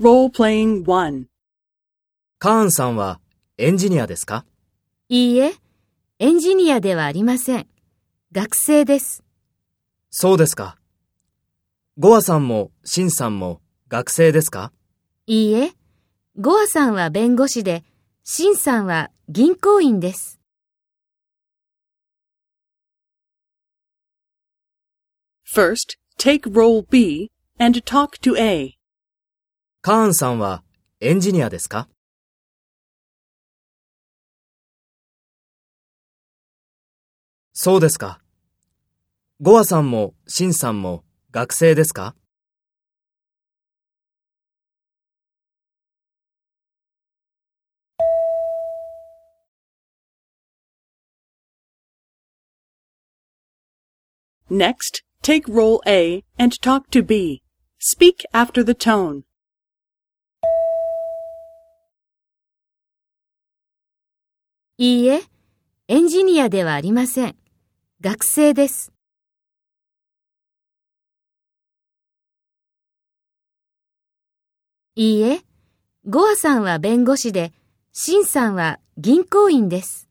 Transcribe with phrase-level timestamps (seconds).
[0.00, 1.24] Role-playing 1.
[2.38, 3.18] カーンさんは
[3.56, 4.44] エンジニアですか？
[5.08, 5.54] いいえ、
[6.20, 7.66] エンジニアではありません。
[8.30, 9.24] 学生です。
[10.10, 10.78] そうですか。
[11.98, 14.72] ゴアさんもシンさんも学生ですか？
[15.26, 15.72] いいえ、
[16.40, 17.82] ゴアさんは弁護士で、
[18.22, 20.38] シンさんは銀行員です。
[25.52, 28.77] First, take role B and talk to A.
[29.80, 30.64] カーンさんは
[31.00, 31.88] エンジニアですか
[37.52, 38.20] そうですか。
[39.40, 42.16] ゴアさんもシンさんも学生ですか
[54.50, 57.42] Next, take role A and talk to B.
[57.78, 59.27] Speak after the tone.
[64.80, 65.22] いいえ、
[65.88, 67.34] エンジニアではありません。
[68.00, 68.92] 学生です。
[74.94, 75.40] いいえ、
[76.08, 77.52] ゴアさんは弁護士で、
[77.92, 80.07] シンさんは銀行員です。